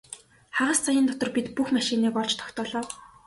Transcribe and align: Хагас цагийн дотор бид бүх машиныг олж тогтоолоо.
Хагас 0.55 0.79
цагийн 0.85 1.07
дотор 1.09 1.29
бид 1.35 1.47
бүх 1.55 1.67
машиныг 1.75 2.15
олж 2.21 2.33
тогтоолоо. 2.39 2.85